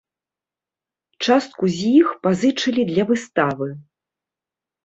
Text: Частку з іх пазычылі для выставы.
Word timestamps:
Частку 1.25 1.65
з 1.75 1.91
іх 1.99 2.07
пазычылі 2.23 2.81
для 2.93 3.03
выставы. 3.11 3.67